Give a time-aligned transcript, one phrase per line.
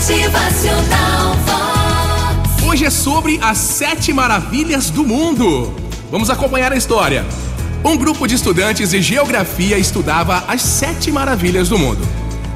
[0.00, 1.36] Motivacional.
[2.66, 5.74] Hoje é sobre as sete maravilhas do mundo.
[6.10, 7.22] Vamos acompanhar a história.
[7.84, 12.00] Um grupo de estudantes de geografia estudava as sete maravilhas do mundo.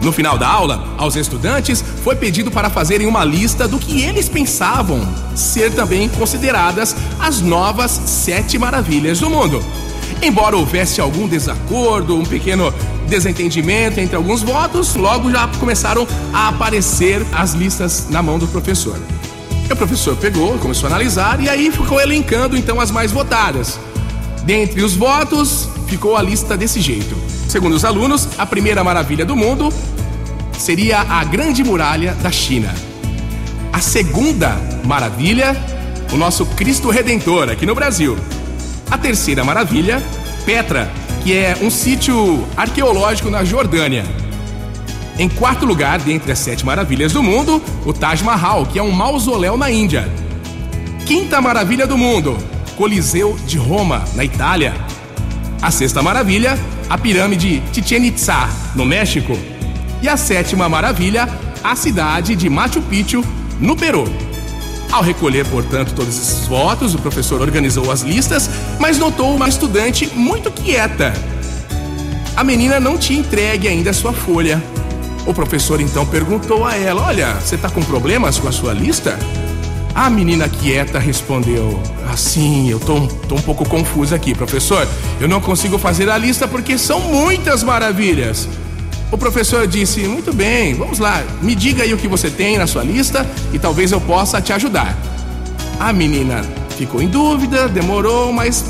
[0.00, 4.26] No final da aula, aos estudantes foi pedido para fazerem uma lista do que eles
[4.26, 5.06] pensavam
[5.36, 9.62] ser também consideradas as novas sete maravilhas do mundo.
[10.24, 12.72] Embora houvesse algum desacordo, um pequeno
[13.06, 18.98] desentendimento entre alguns votos, logo já começaram a aparecer as listas na mão do professor.
[19.68, 23.78] E o professor pegou, começou a analisar e aí ficou elencando então as mais votadas.
[24.46, 27.14] Dentre os votos, ficou a lista desse jeito.
[27.46, 29.70] Segundo os alunos, a primeira maravilha do mundo
[30.58, 32.74] seria a Grande Muralha da China.
[33.70, 34.56] A segunda
[34.86, 35.54] maravilha,
[36.10, 38.16] o nosso Cristo Redentor aqui no Brasil.
[38.90, 40.02] A terceira maravilha,
[40.44, 40.90] Petra,
[41.22, 44.04] que é um sítio arqueológico na Jordânia.
[45.18, 48.90] Em quarto lugar, dentre as sete maravilhas do mundo, o Taj Mahal, que é um
[48.90, 50.08] mausoléu na Índia.
[51.06, 52.36] Quinta maravilha do mundo,
[52.76, 54.74] Coliseu de Roma, na Itália.
[55.62, 56.58] A sexta maravilha,
[56.90, 59.38] a pirâmide Chichen Itza, no México.
[60.02, 61.28] E a sétima maravilha,
[61.62, 63.24] a cidade de Machu Picchu,
[63.58, 64.04] no Peru.
[64.90, 70.06] Ao recolher, portanto, todos esses votos, o professor organizou as listas, mas notou uma estudante
[70.14, 71.12] muito quieta.
[72.36, 74.62] A menina não tinha entregue ainda a sua folha.
[75.26, 79.18] O professor então perguntou a ela: Olha, você está com problemas com a sua lista?
[79.94, 81.80] A menina quieta respondeu:
[82.12, 84.86] Assim, eu tô, tô um pouco confusa aqui, professor.
[85.20, 88.48] Eu não consigo fazer a lista porque são muitas maravilhas.
[89.10, 92.66] O professor disse: Muito bem, vamos lá, me diga aí o que você tem na
[92.66, 94.96] sua lista e talvez eu possa te ajudar.
[95.78, 96.42] A menina
[96.76, 98.64] ficou em dúvida, demorou, mas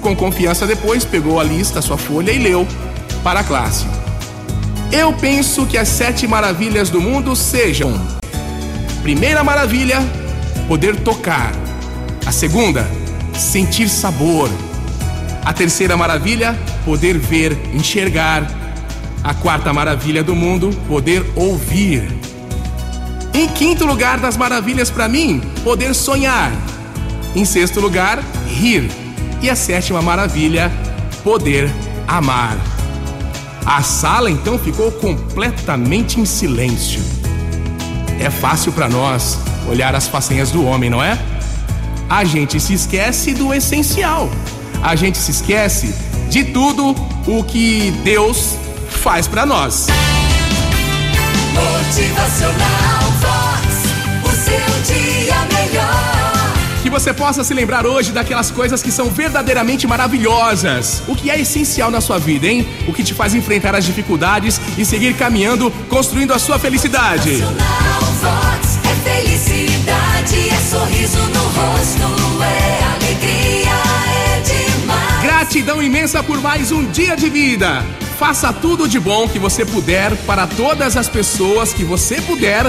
[0.00, 2.66] com confiança depois pegou a lista, a sua folha e leu
[3.22, 3.86] para a classe.
[4.90, 7.92] Eu penso que as sete maravilhas do mundo sejam:
[9.02, 9.98] primeira maravilha,
[10.66, 11.52] poder tocar.
[12.24, 12.88] A segunda,
[13.34, 14.50] sentir sabor.
[15.44, 18.57] A terceira maravilha, poder ver, enxergar.
[19.22, 22.02] A quarta maravilha do mundo, poder ouvir.
[23.34, 26.52] Em quinto lugar das maravilhas para mim, poder sonhar.
[27.34, 28.90] Em sexto lugar, rir.
[29.42, 30.72] E a sétima maravilha,
[31.22, 31.70] poder
[32.06, 32.56] amar.
[33.64, 37.00] A sala então ficou completamente em silêncio.
[38.18, 41.18] É fácil para nós olhar as façanhas do homem, não é?
[42.08, 44.30] A gente se esquece do essencial.
[44.82, 45.94] A gente se esquece
[46.30, 46.94] de tudo
[47.26, 48.56] o que Deus
[48.98, 49.86] faz para nós.
[51.54, 53.66] Motivacional Vox.
[54.24, 56.52] O seu dia melhor.
[56.82, 61.02] Que você possa se lembrar hoje daquelas coisas que são verdadeiramente maravilhosas.
[61.06, 62.66] O que é essencial na sua vida, hein?
[62.86, 67.30] O que te faz enfrentar as dificuldades e seguir caminhando, construindo a sua felicidade.
[67.30, 68.78] Motivacional Vox.
[68.84, 73.70] É felicidade, é sorriso no rosto, é alegria,
[74.36, 75.22] é demais.
[75.22, 77.84] Gratidão imensa por mais um dia de vida.
[78.18, 82.64] Faça tudo de bom que você puder para todas as pessoas que você puder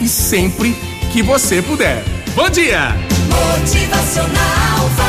[0.00, 0.72] e sempre
[1.12, 2.04] que você puder.
[2.36, 2.96] Bom dia!
[3.28, 5.03] Motivacional.